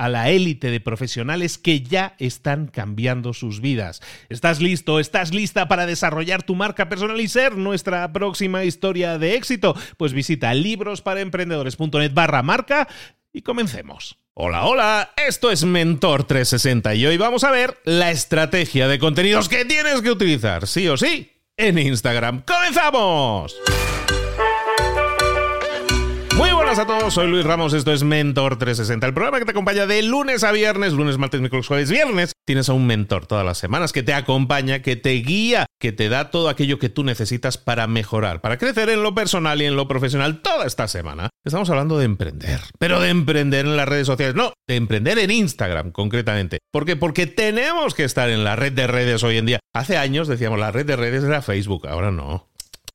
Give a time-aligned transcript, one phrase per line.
[0.00, 4.00] a la élite de profesionales que ya están cambiando sus vidas.
[4.30, 4.98] ¿Estás listo?
[4.98, 9.76] ¿Estás lista para desarrollar tu marca personal y ser nuestra próxima historia de éxito?
[9.98, 12.88] Pues visita librosparaemprendedores.net barra marca
[13.30, 14.16] y comencemos.
[14.32, 19.50] Hola, hola, esto es Mentor 360 y hoy vamos a ver la estrategia de contenidos
[19.50, 22.42] que tienes que utilizar, sí o sí, en Instagram.
[22.46, 23.54] ¡Comenzamos!
[26.80, 30.02] A todos, soy Luis Ramos, esto es Mentor 360, el programa que te acompaña de
[30.02, 32.32] lunes a viernes, lunes, martes, miércoles, jueves, viernes.
[32.46, 36.08] Tienes a un mentor todas las semanas que te acompaña, que te guía, que te
[36.08, 39.76] da todo aquello que tú necesitas para mejorar, para crecer en lo personal y en
[39.76, 41.28] lo profesional toda esta semana.
[41.44, 45.30] Estamos hablando de emprender, pero de emprender en las redes sociales, no, de emprender en
[45.30, 46.60] Instagram concretamente.
[46.72, 46.96] ¿Por qué?
[46.96, 49.60] Porque tenemos que estar en la red de redes hoy en día.
[49.74, 52.49] Hace años decíamos la red de redes era Facebook, ahora no.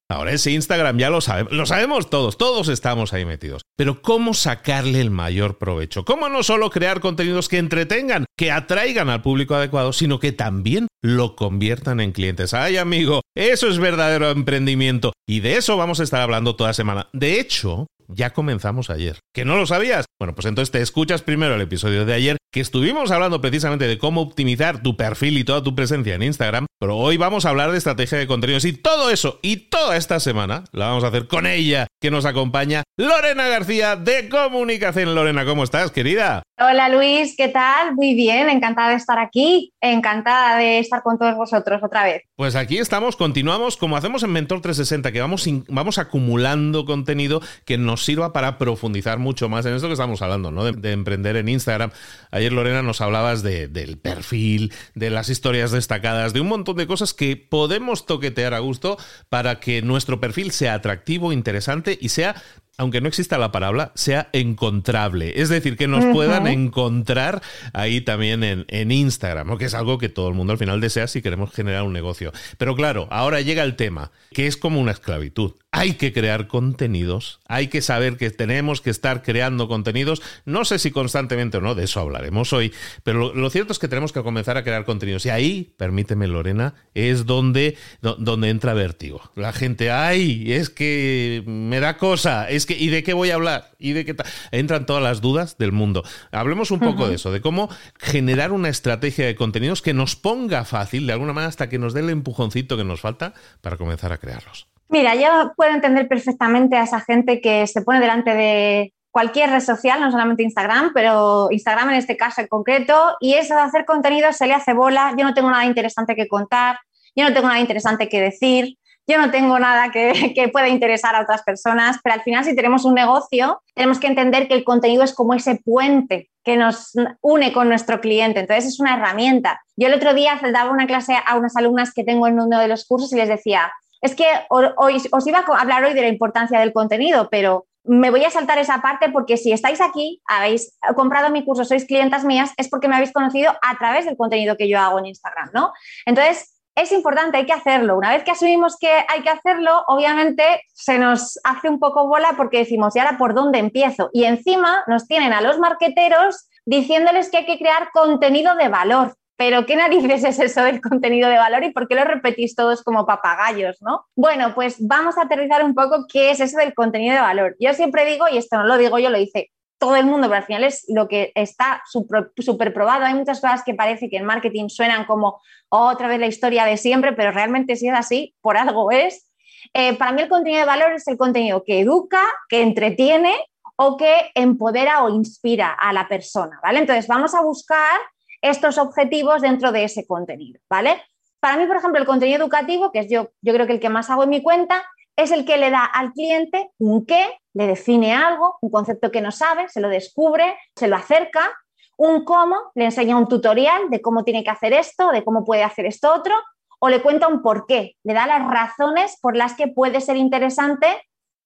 [0.08, 3.64] Ahora es Instagram, ya lo sabemos, lo sabemos todos, todos estamos ahí metidos.
[3.76, 6.06] Pero ¿cómo sacarle el mayor provecho?
[6.06, 10.88] ¿Cómo no solo crear contenidos que entretengan, que atraigan al público adecuado, sino que también
[11.02, 12.54] lo conviertan en clientes?
[12.54, 15.12] Ay, amigo, eso es verdadero emprendimiento.
[15.28, 17.10] Y de eso vamos a estar hablando toda semana.
[17.12, 19.20] De hecho, ya comenzamos ayer.
[19.34, 20.06] ¿Que no lo sabías?
[20.20, 23.98] Bueno, pues entonces te escuchas primero el episodio de ayer, que estuvimos hablando precisamente de
[23.98, 27.72] cómo optimizar tu perfil y toda tu presencia en Instagram, pero hoy vamos a hablar
[27.72, 31.28] de estrategia de contenidos y todo eso y toda esta semana la vamos a hacer
[31.28, 35.16] con ella, que nos acompaña Lorena García de Comunicación.
[35.16, 36.44] Lorena, ¿cómo estás, querida?
[36.58, 37.96] Hola Luis, ¿qué tal?
[37.96, 42.24] Muy bien, encantada de estar aquí, encantada de estar con todos vosotros otra vez.
[42.38, 47.78] Pues aquí estamos, continuamos como hacemos en Mentor 360, que vamos, vamos acumulando contenido que
[47.78, 50.64] nos sirva para profundizar mucho más en esto que estamos hablando, ¿no?
[50.64, 51.92] De, emprender en Instagram.
[52.32, 57.14] Ayer Lorena nos hablabas del perfil, de las historias destacadas, de un montón de cosas
[57.14, 62.42] que podemos toquetear a gusto para que nuestro perfil sea atractivo, interesante y sea
[62.78, 65.42] aunque no exista la palabra, sea encontrable.
[65.42, 67.42] Es decir, que nos puedan encontrar
[67.74, 71.08] ahí también en, en Instagram, que es algo que todo el mundo al final desea
[71.08, 72.32] si queremos generar un negocio.
[72.58, 77.42] Pero claro, ahora llega el tema, que es como una esclavitud hay que crear contenidos,
[77.50, 81.76] hay que saber que tenemos que estar creando contenidos, no sé si constantemente o no,
[81.76, 82.72] de eso hablaremos hoy,
[83.04, 86.76] pero lo, cierto es que tenemos que comenzar a crear contenidos y ahí, permíteme Lorena,
[86.94, 89.30] es donde, donde entra vértigo.
[89.36, 93.36] La gente, ay, es que me da cosa, es que, ¿y de qué voy a
[93.36, 93.72] hablar?
[93.78, 94.16] ¿Y de qué
[94.52, 96.06] Entran todas las dudas del mundo.
[96.32, 97.70] Hablemos un poco de eso, de cómo
[98.00, 101.94] generar una estrategia de contenidos que nos ponga fácil, de alguna manera, hasta que nos
[101.94, 104.68] dé el empujoncito que nos falta para comenzar a crearlos.
[104.90, 109.62] Mira, yo puedo entender perfectamente a esa gente que se pone delante de cualquier red
[109.62, 113.86] social, no solamente Instagram, pero Instagram en este caso en concreto, y eso de hacer
[113.86, 116.80] contenido se le hace bola, yo no tengo nada interesante que contar,
[117.16, 118.78] yo no tengo nada interesante que decir,
[119.08, 122.56] yo no tengo nada que, que, pueda interesar a otras personas, pero al final si
[122.56, 126.92] tenemos un negocio, tenemos que entender que el contenido es como ese puente que nos
[127.22, 129.62] une con nuestro cliente, entonces es una herramienta.
[129.78, 132.68] Yo el otro día daba una clase a unas alumnas que tengo en uno de
[132.68, 133.72] los cursos y les decía,
[134.02, 138.10] es que hoy, os iba a hablar hoy de la importancia del contenido, pero me
[138.10, 142.26] voy a saltar esa parte porque si estáis aquí, habéis comprado mi curso, sois clientas
[142.26, 145.52] mías, es porque me habéis conocido a través del contenido que yo hago en Instagram,
[145.54, 145.72] ¿no?
[146.06, 147.98] Entonces, es importante, hay que hacerlo.
[147.98, 150.44] Una vez que asumimos que hay que hacerlo, obviamente
[150.74, 154.10] se nos hace un poco bola porque decimos, ¿y ahora por dónde empiezo?
[154.12, 159.16] Y encima nos tienen a los marqueteros diciéndoles que hay que crear contenido de valor.
[159.38, 162.84] Pero ¿qué narices es eso del contenido de valor y por qué lo repetís todos
[162.84, 164.06] como papagayos, no?
[164.16, 167.56] Bueno, pues vamos a aterrizar un poco qué es eso del contenido de valor.
[167.60, 170.38] Yo siempre digo, y esto no lo digo yo, lo dice todo el mundo, pero
[170.38, 173.06] al final es lo que está súper probado.
[173.06, 176.78] Hay muchas cosas que parece que en marketing suenan como otra vez la historia de
[176.78, 179.30] siempre, pero realmente si es así, por algo es.
[179.74, 183.36] Eh, para mí el contenido de valor es el contenido que educa, que entretiene
[183.76, 186.80] o que empodera o inspira a la persona, ¿vale?
[186.80, 188.00] Entonces vamos a buscar
[188.42, 191.02] estos objetivos dentro de ese contenido, ¿vale?
[191.40, 193.90] Para mí, por ejemplo, el contenido educativo, que es yo, yo creo que el que
[193.90, 194.84] más hago en mi cuenta,
[195.16, 199.22] es el que le da al cliente un qué, le define algo, un concepto que
[199.22, 201.52] no sabe, se lo descubre, se lo acerca,
[201.98, 205.64] un cómo, le enseña un tutorial de cómo tiene que hacer esto, de cómo puede
[205.64, 206.36] hacer esto otro,
[206.80, 210.18] o le cuenta un por qué, le da las razones por las que puede ser
[210.18, 210.88] interesante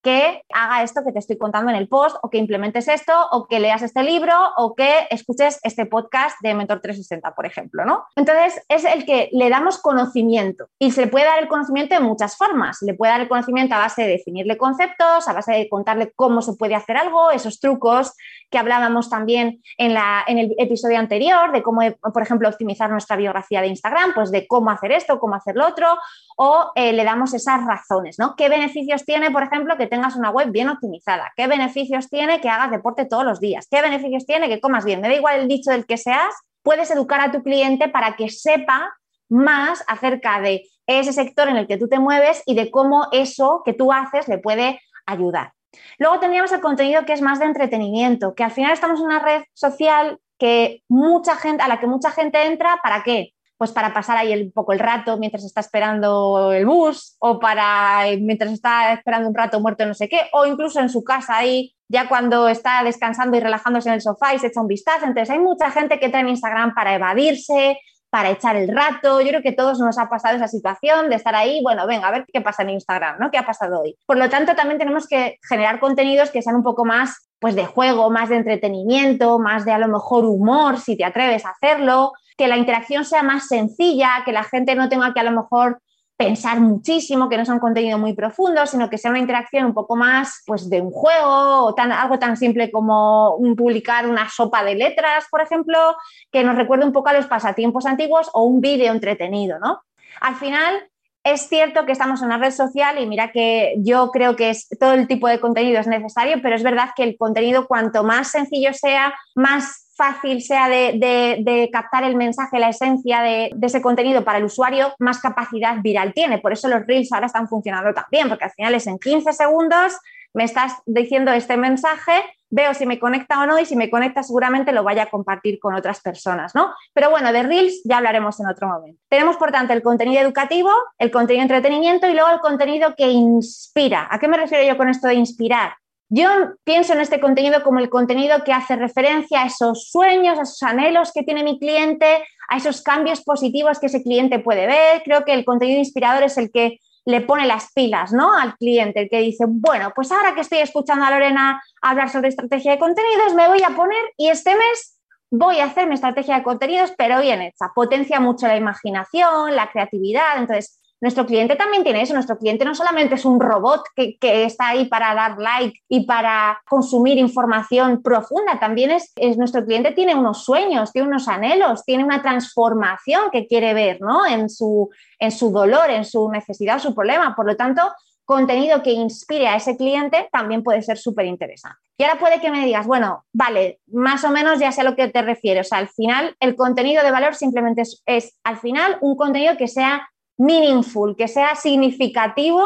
[0.01, 3.47] que haga esto que te estoy contando en el post o que implementes esto o
[3.47, 8.05] que leas este libro o que escuches este podcast de Mentor 360, por ejemplo, ¿no?
[8.15, 12.37] Entonces es el que le damos conocimiento y se puede dar el conocimiento de muchas
[12.37, 12.81] formas.
[12.81, 16.41] Le puede dar el conocimiento a base de definirle conceptos, a base de contarle cómo
[16.41, 18.13] se puede hacer algo, esos trucos
[18.49, 21.81] que hablábamos también en, la, en el episodio anterior, de cómo,
[22.13, 25.67] por ejemplo, optimizar nuestra biografía de Instagram, pues de cómo hacer esto, cómo hacer lo
[25.67, 25.87] otro,
[26.35, 28.35] o eh, le damos esas razones, ¿no?
[28.35, 31.33] ¿Qué beneficios tiene, por ejemplo, que tengas una web bien optimizada?
[31.35, 33.67] ¿Qué beneficios tiene que hagas deporte todos los días?
[33.69, 35.01] ¿Qué beneficios tiene que comas bien?
[35.01, 36.33] Me da igual el dicho del que seas,
[36.63, 38.93] puedes educar a tu cliente para que sepa
[39.27, 43.61] más acerca de ese sector en el que tú te mueves y de cómo eso
[43.65, 45.53] que tú haces le puede ayudar.
[45.97, 49.19] Luego tendríamos el contenido que es más de entretenimiento, que al final estamos en una
[49.19, 53.33] red social que mucha gente, a la que mucha gente entra, ¿para qué?
[53.59, 58.05] Pues para pasar ahí un poco el rato mientras está esperando el bus o para
[58.19, 61.75] mientras está esperando un rato muerto no sé qué, o incluso en su casa ahí,
[61.89, 65.05] ya cuando está descansando y relajándose en el sofá y se echa un vistazo.
[65.05, 67.77] Entonces hay mucha gente que entra en Instagram para evadirse,
[68.09, 69.19] para echar el rato.
[69.19, 72.11] Yo creo que todos nos ha pasado esa situación de estar ahí, bueno, venga, a
[72.11, 73.29] ver qué pasa en Instagram, ¿no?
[73.29, 73.97] ¿Qué ha pasado hoy?
[74.05, 77.65] Por lo tanto, también tenemos que generar contenidos que sean un poco más pues de
[77.65, 82.13] juego, más de entretenimiento, más de a lo mejor humor, si te atreves a hacerlo,
[82.37, 85.81] que la interacción sea más sencilla, que la gente no tenga que a lo mejor
[86.19, 89.73] pensar muchísimo, que no sea un contenido muy profundo, sino que sea una interacción un
[89.73, 94.65] poco más pues, de un juego o tan, algo tan simple como publicar una sopa
[94.65, 95.95] de letras, por ejemplo,
[96.29, 99.81] que nos recuerde un poco a los pasatiempos antiguos o un vídeo entretenido, ¿no?
[100.19, 100.88] Al final,
[101.23, 104.67] es cierto que estamos en una red social y mira que yo creo que es,
[104.79, 108.31] todo el tipo de contenido es necesario, pero es verdad que el contenido cuanto más
[108.31, 114.37] sencillo sea, más fácil sea de, captar el mensaje, la esencia de, ese contenido para
[114.37, 116.39] el usuario, más capacidad viral tiene.
[116.39, 119.33] Por eso los reels ahora están funcionando tan bien, porque al final es en 15
[119.33, 119.97] segundos,
[120.33, 124.23] me estás diciendo este mensaje, veo si me conecta o no y si me conecta
[124.23, 126.73] seguramente lo vaya a compartir con otras personas, ¿no?
[126.93, 129.01] Pero bueno, de Reels ya hablaremos en otro momento.
[129.09, 133.09] Tenemos, por tanto, el contenido educativo, el contenido de entretenimiento y luego el contenido que
[133.09, 134.07] inspira.
[134.09, 135.73] ¿A qué me refiero yo con esto de inspirar?
[136.11, 136.27] Yo
[136.63, 140.63] pienso en este contenido como el contenido que hace referencia a esos sueños, a esos
[140.63, 145.03] anhelos que tiene mi cliente, a esos cambios positivos que ese cliente puede ver.
[145.03, 146.79] Creo que el contenido inspirador es el que
[147.09, 148.37] le pone las pilas ¿no?
[148.37, 152.29] al cliente, el que dice, bueno, pues ahora que estoy escuchando a Lorena hablar sobre
[152.29, 154.99] estrategia de contenidos, me voy a poner y este mes
[155.31, 157.71] voy a hacer mi estrategia de contenidos, pero bien hecha.
[157.73, 160.37] Potencia mucho la imaginación, la creatividad.
[160.37, 162.13] Entonces, nuestro cliente también tiene eso.
[162.13, 166.61] Nuestro cliente no solamente es un robot que, está ahí para dar like y para
[166.67, 172.21] consumir información profunda, también es, nuestro cliente tiene unos sueños, tiene unos anhelos, tiene una
[172.21, 174.25] transformación que quiere ver ¿no?
[174.25, 174.89] en, su,
[175.19, 177.35] en su dolor, en su necesidad, su problema.
[177.35, 177.81] Por lo tanto,
[178.25, 181.79] contenido que inspire a ese cliente también puede ser súper interesante.
[181.97, 184.95] Y ahora puede que me digas, bueno, vale, más o menos ya sé a lo
[184.95, 185.67] que te refieres.
[185.67, 189.67] O sea, al final, el contenido de valor simplemente es al final un contenido que
[189.67, 190.07] sea
[190.39, 192.65] meaningful, que sea significativo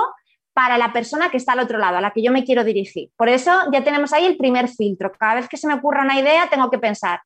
[0.53, 3.09] para la persona que está al otro lado, a la que yo me quiero dirigir.
[3.17, 5.11] Por eso ya tenemos ahí el primer filtro.
[5.11, 7.21] Cada vez que se me ocurra una idea, tengo que pensar,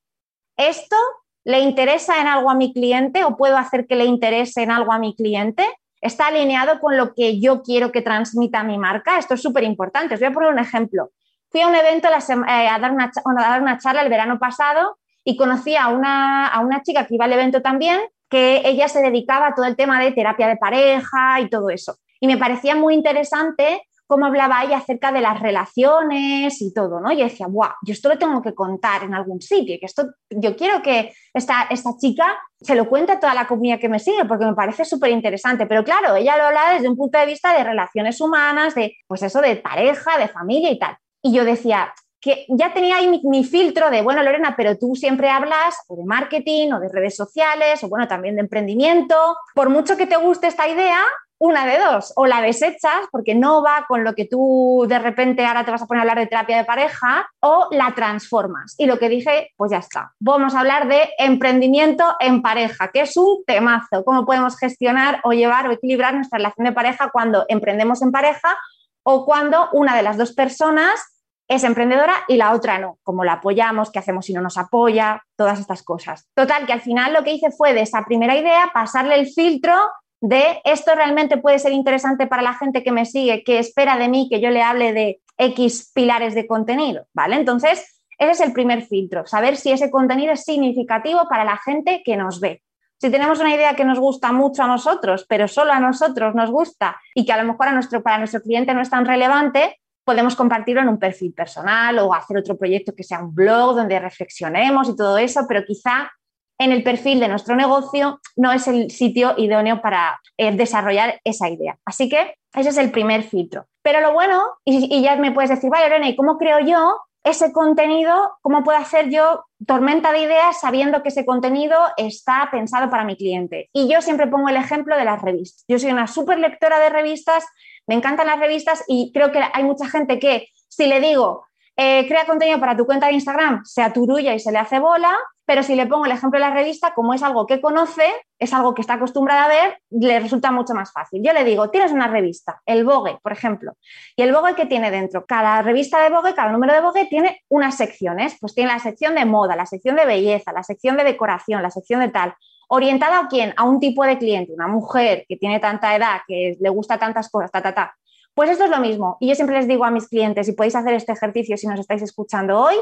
[0.56, 0.96] ¿esto
[1.44, 4.92] le interesa en algo a mi cliente o puedo hacer que le interese en algo
[4.92, 5.64] a mi cliente?
[6.00, 9.18] ¿Está alineado con lo que yo quiero que transmita mi marca?
[9.18, 10.14] Esto es súper importante.
[10.14, 11.10] Os voy a poner un ejemplo.
[11.50, 14.98] Fui a un evento eh, a, dar una, a, dar una, charla el verano pasado
[15.24, 19.02] y conocí a una, a una chica que iba al evento también que ella se
[19.02, 21.96] dedicaba a todo el tema de terapia de pareja y todo eso.
[22.20, 27.12] Y me parecía muy interesante cómo hablaba ella acerca de las relaciones y todo, ¿no?
[27.12, 30.56] Y decía, guau, yo esto lo tengo que contar en algún sitio, que esto, yo
[30.56, 34.24] quiero que esta, esta chica se lo cuente a toda la comunidad que me sigue,
[34.24, 35.66] porque me parece súper interesante.
[35.66, 39.22] Pero claro, ella lo habla desde un punto de vista de relaciones humanas, de, pues
[39.22, 40.96] eso, de pareja, de familia y tal.
[41.22, 45.30] Y yo decía, que ya tenía ahí mi, filtro de, bueno, Lorena, pero tú siempre
[45.30, 49.14] hablas o de marketing o de redes sociales o bueno, también de emprendimiento.
[49.54, 51.00] Por mucho que te guste esta idea,
[51.40, 55.46] una de dos, o la desechas porque no va con lo que tú de repente
[55.46, 58.74] ahora te vas a poner a hablar de terapia de pareja, o la transformas.
[58.78, 60.12] Y lo que dije, pues ya está.
[60.18, 64.04] Vamos a hablar de emprendimiento en pareja, que es un temazo.
[64.04, 68.56] Cómo podemos gestionar o llevar o equilibrar nuestra relación de pareja cuando emprendemos en pareja
[69.04, 71.00] o cuando una de las dos personas
[71.48, 75.24] es emprendedora y la otra no, como la apoyamos, qué hacemos si no nos apoya,
[75.34, 76.28] todas estas cosas.
[76.34, 79.74] Total, que al final lo que hice fue de esa primera idea pasarle el filtro
[80.20, 84.08] de esto realmente puede ser interesante para la gente que me sigue, que espera de
[84.08, 87.36] mí que yo le hable de X pilares de contenido, ¿vale?
[87.36, 92.02] Entonces, ese es el primer filtro, saber si ese contenido es significativo para la gente
[92.04, 92.62] que nos ve.
[93.00, 96.50] Si tenemos una idea que nos gusta mucho a nosotros, pero solo a nosotros nos
[96.50, 99.78] gusta y que a lo mejor a para nuestro cliente no es tan relevante,
[100.08, 104.00] podemos compartirlo en un perfil personal o hacer otro proyecto que sea un blog donde
[104.00, 106.10] reflexionemos y todo eso, pero quizá
[106.58, 111.50] en el perfil de nuestro negocio no es el sitio idóneo para eh, desarrollar esa
[111.50, 111.76] idea.
[111.84, 113.66] Así que ese es el primer filtro.
[113.82, 117.52] Pero lo bueno, y, ya me puedes decir, vale, Lorena, ¿y cómo creo yo ese
[117.52, 118.38] contenido?
[118.40, 123.14] ¿Cómo puedo hacer yo tormenta de ideas sabiendo que ese contenido está pensado para mi
[123.14, 123.68] cliente?
[123.74, 125.66] Y yo siempre pongo el ejemplo de las revistas.
[125.68, 127.44] Yo soy una súper lectora de revistas
[127.88, 132.06] me encantan las revistas y creo que hay mucha gente que si le digo, eh,
[132.08, 135.16] crea contenido para tu cuenta de Instagram, se aturulla y se le hace bola,
[135.46, 138.02] pero si le pongo el ejemplo de la revista, como es algo que conoce,
[138.38, 141.22] es algo que está acostumbrada a ver, le resulta mucho más fácil.
[141.24, 143.72] Yo le digo, tienes una revista, el Vogue, por ejemplo,
[144.14, 147.40] y el Vogue que tiene dentro, cada revista de Vogue, cada número de Vogue tiene
[147.48, 151.04] unas secciones, pues tiene la sección de moda, la sección de belleza, la sección de
[151.04, 152.34] decoración, la sección de tal.
[152.68, 153.54] ¿Orientada a quién?
[153.56, 157.30] A un tipo de cliente, una mujer que tiene tanta edad, que le gusta tantas
[157.30, 157.96] cosas, ta, ta, ta.
[158.34, 159.16] Pues esto es lo mismo.
[159.20, 161.80] Y yo siempre les digo a mis clientes, y podéis hacer este ejercicio si nos
[161.80, 162.76] estáis escuchando hoy,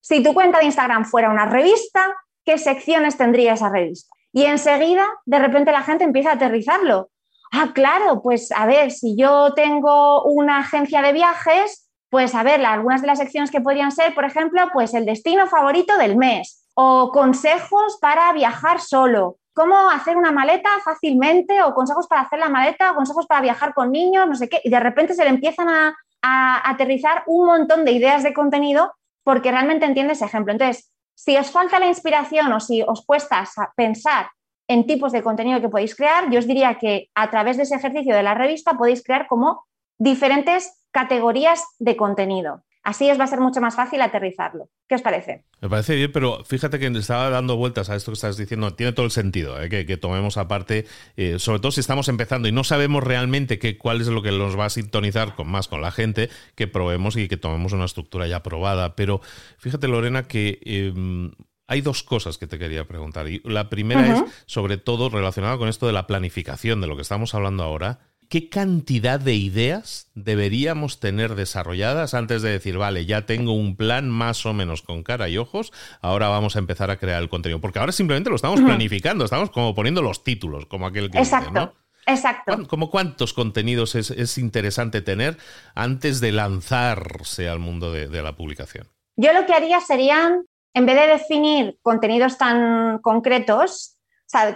[0.00, 2.00] si tu cuenta de Instagram fuera una revista,
[2.44, 4.14] ¿qué secciones tendría esa revista?
[4.32, 7.10] Y enseguida, de repente la gente empieza a aterrizarlo.
[7.52, 12.64] Ah, claro, pues a ver, si yo tengo una agencia de viajes, pues a ver,
[12.64, 16.63] algunas de las secciones que podrían ser, por ejemplo, pues el destino favorito del mes,
[16.74, 22.48] o consejos para viajar solo, cómo hacer una maleta fácilmente o consejos para hacer la
[22.48, 25.30] maleta o consejos para viajar con niños, no sé qué, y de repente se le
[25.30, 30.54] empiezan a, aterrizar un montón de ideas de contenido porque realmente entiende ese ejemplo.
[30.54, 33.44] Entonces, si os falta la inspiración o si os cuesta
[33.76, 34.30] pensar
[34.66, 37.74] en tipos de contenido que podéis crear, yo os diría que a través de ese
[37.74, 39.66] ejercicio de la revista podéis crear como
[39.98, 42.62] diferentes categorías de contenido.
[42.84, 44.68] Así os va a ser mucho más fácil aterrizarlo.
[44.86, 45.44] ¿Qué os parece?
[45.62, 48.74] Me parece bien, pero fíjate que estaba dando vueltas a esto que estás diciendo.
[48.74, 49.70] Tiene todo el sentido ¿eh?
[49.70, 50.84] que, tomemos aparte,
[51.16, 54.32] eh, sobre todo si estamos empezando y no sabemos realmente qué, cuál es lo que
[54.32, 57.86] nos va a sintonizar con más con la gente, que probemos y que tomemos una
[57.86, 58.94] estructura ya probada.
[58.96, 59.22] Pero
[59.56, 60.60] fíjate, Lorena, que...
[60.64, 61.32] Em,
[61.66, 63.26] hay dos cosas que te quería preguntar.
[63.28, 67.00] Y la primera es, sobre todo, relacionada con esto de la planificación, de lo que
[67.00, 68.00] estamos hablando ahora.
[68.28, 74.10] ¿Qué cantidad de ideas deberíamos tener desarrolladas antes de decir, vale, ya tengo un plan
[74.10, 77.60] más o menos con cara y ojos, ahora vamos a empezar a crear el contenido?
[77.60, 81.50] Porque ahora simplemente lo estamos planificando, estamos como poniendo los títulos, como aquel que Exacto.
[81.50, 81.74] Dice, ¿no?
[82.06, 82.66] Exacto.
[82.68, 85.38] ¿Cómo cuántos contenidos es, interesante tener
[85.74, 88.88] antes de lanzarse al mundo de, de la publicación?
[89.16, 93.93] Yo lo que haría serían, en vez de definir contenidos tan concretos,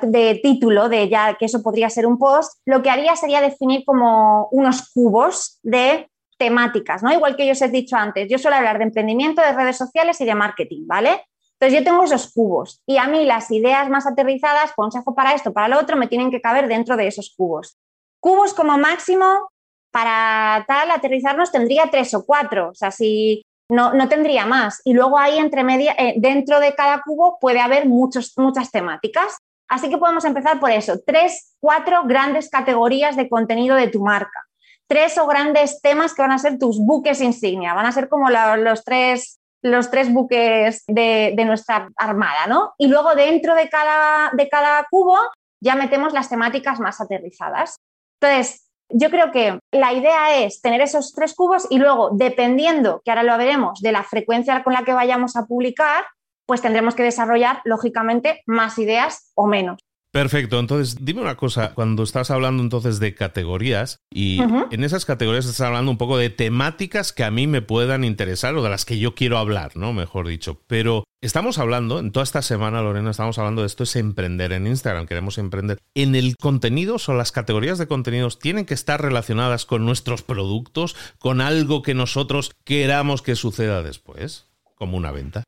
[0.02, 3.84] de título, de ya que eso podría ser un post, lo que haría sería definir
[3.84, 6.08] como unos cubos de
[6.38, 7.12] temáticas, ¿no?
[7.12, 10.20] Igual que yo os he dicho antes, yo suelo hablar de emprendimiento, de redes sociales
[10.20, 11.22] y de marketing, ¿vale?
[11.52, 15.52] Entonces yo tengo esos cubos y a mí las ideas más aterrizadas, consejo para esto,
[15.52, 17.76] para lo otro, me tienen que caber dentro de esos cubos.
[18.20, 19.50] Cubos como máximo,
[19.90, 24.80] para tal aterrizarnos tendría tres o cuatro, o sea, si no, no tendría más.
[24.84, 29.36] Y luego ahí entre media, eh, dentro de cada cubo puede haber muchos, muchas temáticas.
[29.68, 34.46] Así que podemos empezar por eso, tres, cuatro grandes categorías de contenido de tu marca,
[34.86, 38.30] tres o grandes temas que van a ser tus buques insignia, van a ser como
[38.30, 42.72] los, tres, los tres buques de, nuestra armada, ¿no?
[42.78, 45.18] Y luego dentro de cada, de cada cubo
[45.60, 47.78] ya metemos las temáticas más aterrizadas.
[48.20, 53.10] Entonces, yo creo que la idea es tener esos tres cubos y luego, dependiendo, que
[53.10, 56.06] ahora lo veremos, de la frecuencia con la que vayamos a publicar,
[56.48, 59.78] pues tendremos que desarrollar, lógicamente, más ideas o menos.
[60.10, 64.40] Perfecto, entonces dime una cosa, cuando estás hablando entonces de categorías y
[64.70, 68.54] en esas categorías estás hablando un poco de temáticas que a mí me puedan interesar
[68.54, 69.92] o de las que yo quiero hablar, ¿no?
[69.92, 73.94] Mejor dicho, pero estamos hablando, en toda esta semana Lorena estamos hablando de esto, es
[73.96, 75.78] emprender en Instagram, queremos emprender.
[75.94, 80.96] ¿En el contenido o las categorías de contenidos tienen que estar relacionadas con nuestros productos,
[81.18, 85.44] con algo que nosotros queramos que suceda después, como una venta?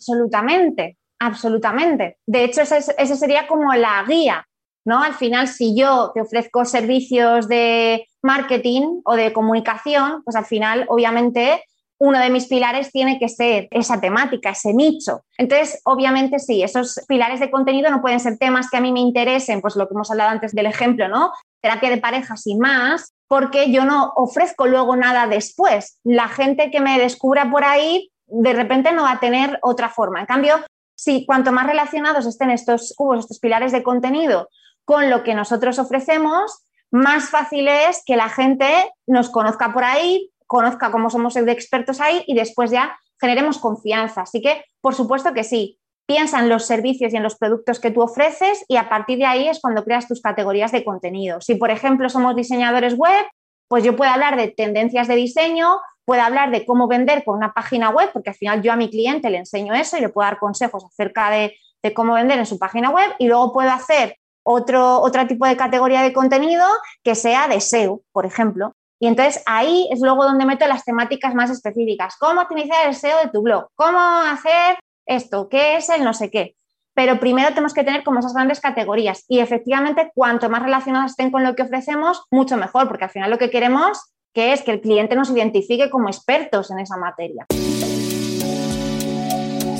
[0.00, 0.96] Absolutamente.
[1.20, 2.16] Absolutamente.
[2.26, 4.46] De hecho, esa, sería como la guía,
[4.86, 5.02] ¿no?
[5.02, 10.86] Al final, si yo te ofrezco servicios de marketing o de comunicación, pues al final,
[10.88, 11.62] obviamente,
[11.98, 15.20] uno de mis pilares tiene que ser esa temática, ese nicho.
[15.36, 19.00] Entonces, obviamente, sí, esos pilares de contenido no pueden ser temas que a mí me
[19.00, 21.32] interesen, pues lo que hemos hablado antes del ejemplo, ¿no?
[21.60, 25.98] Terapia de pareja sin más, porque yo no ofrezco luego nada después.
[26.02, 30.20] La gente que me descubra por ahí, de repente no va a tener otra forma.
[30.20, 30.56] En cambio,
[30.94, 34.48] si cuanto más relacionados estén estos cubos, estos pilares de contenido
[34.84, 38.66] con lo que nosotros ofrecemos, más fácil es que la gente
[39.06, 44.22] nos conozca por ahí, conozca cómo somos de expertos ahí y después ya generemos confianza.
[44.22, 47.92] Así que, por supuesto que sí, piensa en los servicios y en los productos que
[47.92, 51.40] tú ofreces y a partir de ahí es cuando creas tus categorías de contenido.
[51.40, 53.24] Si, por ejemplo, somos diseñadores web,
[53.68, 55.78] pues yo puedo hablar de tendencias de diseño,
[56.10, 58.90] puedo hablar de cómo vender con una página web, porque al final yo a mi
[58.90, 61.54] cliente le enseño eso y le puedo dar consejos acerca de,
[61.94, 66.02] cómo vender en su página web y luego puedo hacer otro, otro tipo de categoría
[66.02, 66.66] de contenido
[67.04, 68.74] que sea de SEO, por ejemplo.
[68.98, 72.16] Y entonces ahí es luego donde meto las temáticas más específicas.
[72.18, 73.68] ¿Cómo optimizar el SEO de tu blog?
[73.76, 75.48] ¿Cómo hacer esto?
[75.48, 76.56] ¿Qué es el no sé qué?
[76.92, 81.30] Pero primero tenemos que tener como esas grandes categorías y efectivamente cuanto más relacionadas estén
[81.30, 84.72] con lo que ofrecemos, mucho mejor, porque al final lo que queremos que es que
[84.72, 87.46] el cliente nos identifique como expertos en esa materia.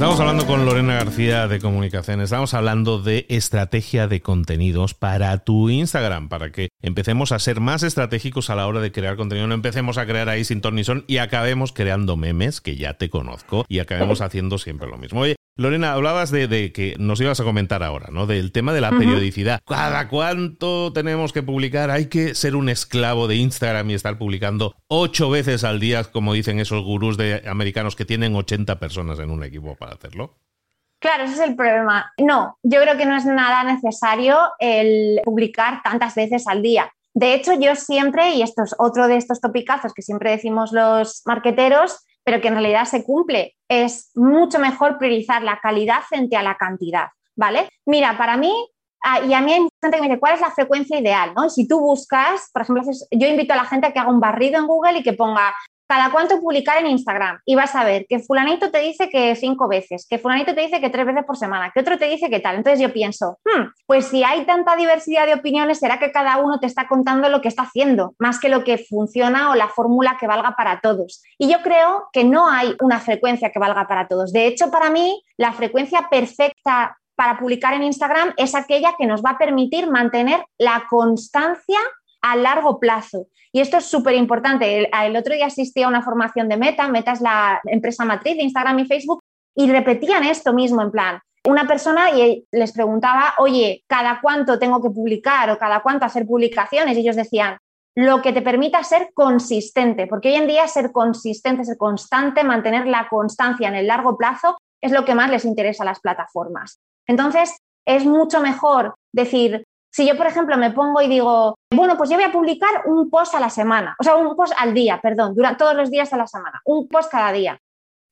[0.01, 5.69] Estamos hablando con Lorena García de Comunicación, estamos hablando de estrategia de contenidos para tu
[5.69, 9.53] Instagram, para que empecemos a ser más estratégicos a la hora de crear contenido, no
[9.53, 13.11] empecemos a crear ahí sin ton ni son y acabemos creando memes, que ya te
[13.11, 15.21] conozco, y acabemos haciendo siempre lo mismo.
[15.21, 18.27] Oye, Lorena, hablabas de, que nos ibas a comentar ahora, ¿no?
[18.27, 19.61] Del tema de la periodicidad.
[19.67, 21.91] ¿Cada cuánto tenemos que publicar?
[21.91, 26.33] Hay que ser un esclavo de Instagram y estar publicando ocho veces al día, como
[26.33, 30.39] dicen esos gurús de americanos que tienen 80 personas en un equipo para hacerlo.
[30.99, 32.11] Claro, ese es el problema.
[32.17, 36.91] No, yo creo que no es nada necesario el publicar tantas veces al día.
[37.13, 41.21] De hecho, yo siempre, y esto es otro de estos topicazos que siempre decimos los
[41.27, 43.57] marqueteros, pero que en realidad se cumple.
[43.69, 47.69] Es mucho mejor priorizar la calidad frente a la cantidad, ¿vale?
[47.87, 48.55] Mira, para mí,
[49.03, 51.33] ah, y a mí hay gente que me dice, ¿cuál es la frecuencia ideal?
[51.35, 51.51] ¿no?
[51.51, 54.61] Si tú buscas, por ejemplo, yo invito a la gente a que haga un barrido
[54.61, 55.53] en Google y que ponga
[55.91, 59.67] cada cuánto publicar en Instagram y vas a ver que fulanito te dice que cinco
[59.67, 62.39] veces, que fulanito te dice que tres veces por semana, que otro te dice que
[62.39, 62.55] tal.
[62.55, 66.61] Entonces yo pienso, hmm, pues si hay tanta diversidad de opiniones, será que cada uno
[66.61, 70.17] te está contando lo que está haciendo, más que lo que funciona o la fórmula
[70.21, 71.25] que valga para todos.
[71.39, 74.33] Y yo creo que no hay una frecuencia que valga para todos.
[74.33, 79.23] De hecho, para mí, la frecuencia perfecta para publicar en Instagram es aquella que nos
[79.23, 81.81] va a permitir mantener la constancia
[82.23, 83.27] a largo plazo.
[83.53, 84.89] Y esto es súper importante.
[84.93, 88.43] El, otro día asistí a una formación de Meta, Meta es la empresa matriz de
[88.43, 89.23] Instagram y Facebook,
[89.55, 91.21] y repetían esto mismo en plan.
[91.47, 96.27] Una persona y les preguntaba, oye, ¿cada cuánto tengo que publicar o cada cuánto hacer
[96.27, 96.97] publicaciones?
[96.97, 97.57] Y ellos decían,
[97.97, 102.87] lo que te permita ser consistente, porque hoy en día ser consistente, ser constante, mantener
[102.87, 106.79] la constancia en el largo plazo es lo que más les interesa a las plataformas.
[107.07, 107.57] Entonces,
[107.87, 112.17] es mucho mejor decir, si yo, por ejemplo, me pongo y digo, bueno, pues yo
[112.17, 115.35] voy a publicar un post a la semana, o sea, un post al día, perdón,
[115.35, 117.59] durante todos los días de la semana, un post cada día.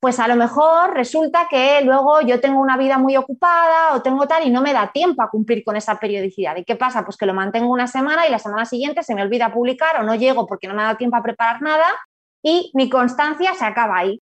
[0.01, 4.27] Pues a lo mejor resulta que luego yo tengo una vida muy ocupada o tengo
[4.27, 6.55] tal y no me da tiempo a cumplir con esa periodicidad.
[6.55, 7.03] ¿Y qué pasa?
[7.03, 10.03] Pues que lo mantengo una semana y la semana siguiente se me olvida publicar o
[10.03, 11.87] no llego porque no me da tiempo a preparar nada
[12.41, 14.21] y mi constancia se acaba ahí.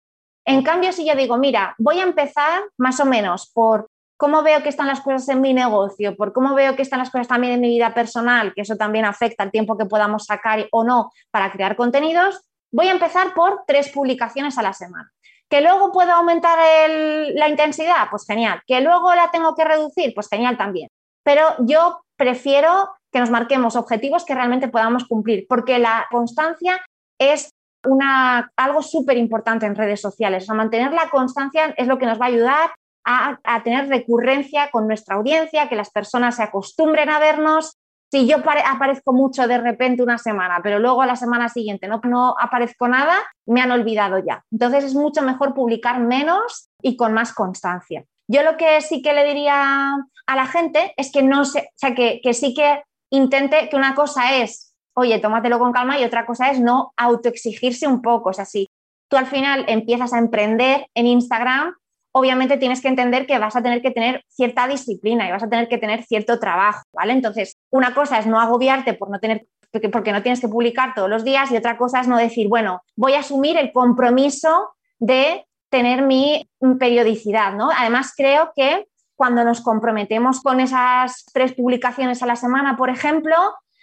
[0.46, 4.62] En cambio, si yo digo, mira, voy a empezar más o menos por cómo veo
[4.62, 7.54] que están las cosas en mi negocio, por cómo veo que están las cosas también
[7.54, 11.10] en mi vida personal, que eso también afecta el tiempo que podamos sacar o no
[11.30, 12.40] para crear contenidos,
[12.72, 15.10] voy a empezar por tres publicaciones a la semana.
[15.48, 18.08] ¿Que luego puedo aumentar la intensidad?
[18.10, 18.62] Pues genial.
[18.66, 20.12] ¿Que luego la tengo que reducir?
[20.14, 20.88] Pues genial también.
[21.22, 26.80] Pero yo prefiero que nos marquemos objetivos que realmente podamos cumplir, porque la constancia
[27.18, 27.50] es
[27.84, 30.44] una, algo súper importante en redes sociales.
[30.44, 32.70] O sea, mantener la constancia es lo que nos va a ayudar
[33.04, 37.78] a, tener recurrencia con nuestra audiencia, que las personas se acostumbren a vernos.
[38.10, 42.00] Si yo aparezco mucho de repente una semana, pero luego a la semana siguiente no,
[42.04, 44.44] no aparezco nada, me han olvidado ya.
[44.50, 48.04] Entonces es mucho mejor publicar menos y con más constancia.
[48.28, 51.72] Yo lo que sí que le diría a la gente es que no se, o
[51.76, 56.04] sea, que, que sí que intente que una cosa es, oye, tómatelo con calma y
[56.04, 58.30] otra cosa es no autoexigirse un poco.
[58.30, 58.70] O sea, si
[59.08, 61.74] tú al final empiezas a emprender en Instagram,
[62.16, 65.48] obviamente tienes que entender que vas a tener que tener cierta disciplina y vas a
[65.48, 67.12] tener que tener cierto trabajo, ¿vale?
[67.12, 69.46] Entonces, una cosa es no agobiarte por no tener
[69.90, 72.82] porque no tienes que publicar todos los días y otra cosa es no decir, bueno,
[72.94, 76.48] voy a asumir el compromiso de tener mi
[76.78, 77.70] periodicidad, ¿no?
[77.76, 83.34] Además, creo que cuando nos comprometemos con esas tres publicaciones a la semana, por ejemplo,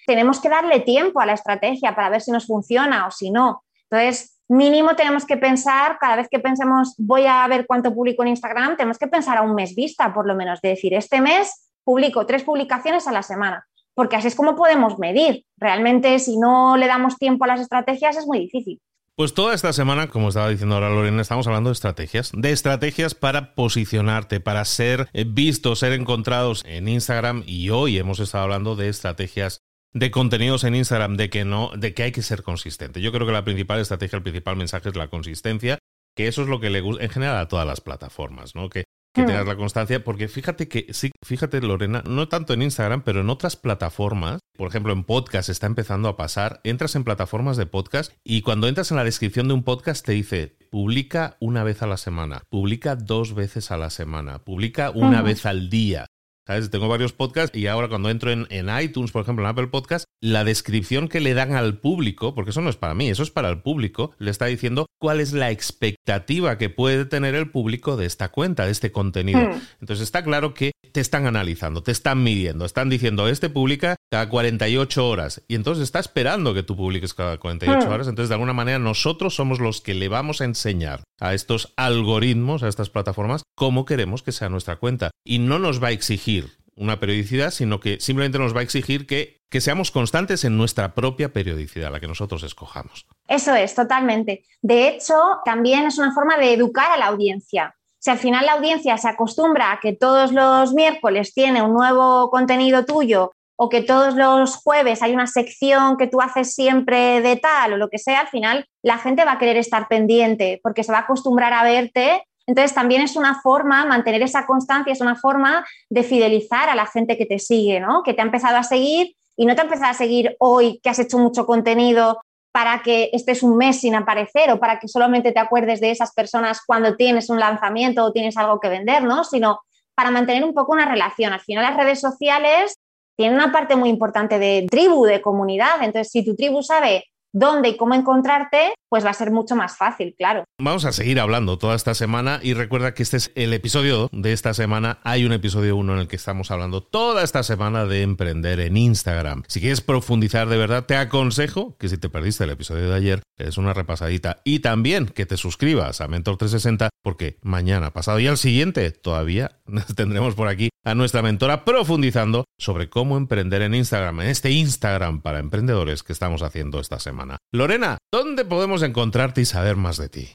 [0.07, 3.65] tenemos que darle tiempo a la estrategia para ver si nos funciona o si no.
[3.89, 8.29] Entonces, mínimo tenemos que pensar, cada vez que pensemos voy a ver cuánto publico en
[8.29, 11.69] Instagram, tenemos que pensar a un mes vista, por lo menos, de decir, este mes
[11.85, 15.45] publico tres publicaciones a la semana, porque así es como podemos medir.
[15.57, 18.81] Realmente, si no le damos tiempo a las estrategias, es muy difícil.
[19.15, 23.15] Pues toda esta semana, como estaba diciendo ahora Lorena, estamos hablando de estrategias, de estrategias
[23.15, 28.75] para posicionarte, para ser eh, vistos, ser encontrados en Instagram y hoy hemos estado hablando
[28.75, 33.01] de estrategias de contenidos en Instagram, de que no, de que hay que ser consistente.
[33.01, 35.79] Yo creo que la principal estrategia, el principal mensaje es la consistencia,
[36.15, 38.69] que eso es lo que le gusta en general a todas las plataformas, ¿no?
[38.69, 39.25] Que que hmm.
[39.25, 43.29] tengas la constancia, porque fíjate que, sí, fíjate Lorena, no tanto en Instagram, pero en
[43.29, 48.13] otras plataformas, por ejemplo en podcast está empezando a pasar, entras en plataformas de podcast
[48.23, 51.87] y cuando entras en la descripción de un podcast te dice, publica una vez a
[51.87, 56.07] la semana, publica dos veces a la semana, publica una vez al día.
[56.51, 56.69] ¿Sabes?
[56.69, 60.03] Tengo varios podcasts y ahora cuando entro en, en, iTunes, por ejemplo, en Apple Podcast,
[60.19, 63.31] la descripción que le dan al público, porque eso no es para mí, eso es
[63.31, 67.95] para el público, le está diciendo cuál es la expectativa que puede tener el público
[67.95, 69.39] de esta cuenta, de este contenido.
[69.39, 69.61] Hmm.
[69.79, 74.27] Entonces está claro que te están analizando, te están midiendo, están diciendo, este publica cada
[74.27, 77.91] 48 horas y entonces está esperando que tú publiques cada 48 hmm.
[77.91, 78.07] horas.
[78.09, 82.61] Entonces, de alguna manera, nosotros somos los que le vamos a enseñar a estos algoritmos,
[82.61, 85.11] a estas plataformas, cómo queremos que sea nuestra cuenta.
[85.23, 89.07] Y no nos va a exigir una periodicidad, sino que simplemente nos va a exigir
[89.07, 93.05] que, que seamos constantes en nuestra propia periodicidad, la que nosotros escojamos.
[93.29, 94.43] Eso es, totalmente.
[94.61, 95.13] De hecho,
[95.45, 97.75] también es una forma de educar a la audiencia.
[97.99, 102.29] Si al final la audiencia se acostumbra a que todos los miércoles tiene un nuevo
[102.29, 103.31] contenido tuyo
[103.63, 107.77] o que todos los jueves hay una sección que tú haces siempre de tal o
[107.77, 110.97] lo que sea, al final la gente va a querer estar pendiente porque se va
[110.97, 112.23] a acostumbrar a verte.
[112.47, 116.87] Entonces también es una forma, mantener esa constancia es una forma de fidelizar a la
[116.87, 118.01] gente que te sigue, ¿no?
[118.01, 120.89] Que te ha empezado a seguir y no te ha empezado a seguir hoy que
[120.89, 122.19] has hecho mucho contenido
[122.51, 126.15] para que estés un mes sin aparecer o para que solamente te acuerdes de esas
[126.15, 129.23] personas cuando tienes un lanzamiento o tienes algo que vender, ¿no?
[129.23, 129.59] Sino
[129.93, 131.31] para mantener un poco una relación.
[131.31, 132.79] Al final las redes sociales
[133.21, 135.83] tiene una parte muy importante de tribu, de comunidad.
[135.83, 139.77] Entonces, si tu tribu sabe dónde y cómo encontrarte, pues va a ser mucho más
[139.77, 140.43] fácil, claro.
[140.59, 144.33] Vamos a seguir hablando toda esta semana y recuerda que este es el episodio de
[144.33, 144.99] esta semana.
[145.03, 148.77] Hay un episodio 1 en el que estamos hablando toda esta semana de emprender en
[148.77, 149.43] Instagram.
[149.47, 153.21] Si quieres profundizar de verdad, te aconsejo que si te perdiste el episodio de ayer,
[153.37, 158.27] es una repasadita y también que te suscribas a Mentor 360 porque mañana, pasado y
[158.27, 159.59] al siguiente todavía
[159.95, 165.21] tendremos por aquí a nuestra mentora profundizando sobre cómo emprender en Instagram, en este Instagram
[165.21, 167.20] para emprendedores que estamos haciendo esta semana.
[167.51, 170.33] Lorena, ¿dónde podemos encontrarte y saber más de ti?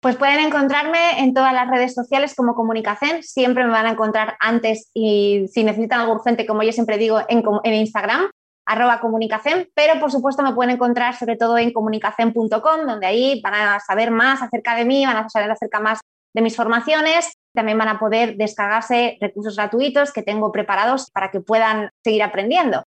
[0.00, 3.22] Pues pueden encontrarme en todas las redes sociales como Comunicación.
[3.22, 7.20] Siempre me van a encontrar antes y si necesitan algo urgente, como yo siempre digo,
[7.28, 8.30] en, en Instagram,
[8.64, 13.54] arroba comunicación, pero por supuesto me pueden encontrar sobre todo en comunicación.com, donde ahí van
[13.54, 16.00] a saber más acerca de mí, van a saber acerca más
[16.34, 17.32] de mis formaciones.
[17.54, 22.84] También van a poder descargarse recursos gratuitos que tengo preparados para que puedan seguir aprendiendo.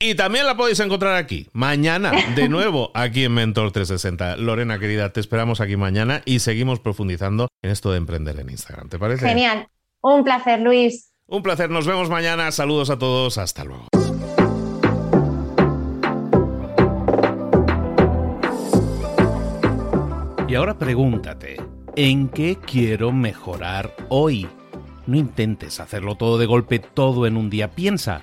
[0.00, 4.36] Y también la podéis encontrar aquí, mañana, de nuevo, aquí en Mentor 360.
[4.36, 8.88] Lorena, querida, te esperamos aquí mañana y seguimos profundizando en esto de emprender en Instagram.
[8.88, 9.26] ¿Te parece?
[9.26, 9.68] Genial.
[10.02, 11.12] Un placer, Luis.
[11.26, 11.70] Un placer.
[11.70, 12.50] Nos vemos mañana.
[12.52, 13.38] Saludos a todos.
[13.38, 13.86] Hasta luego.
[20.46, 21.56] Y ahora pregúntate,
[21.96, 24.46] ¿en qué quiero mejorar hoy?
[25.06, 27.70] No intentes hacerlo todo de golpe, todo en un día.
[27.72, 28.22] Piensa,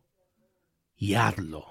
[1.01, 1.70] y hazlo.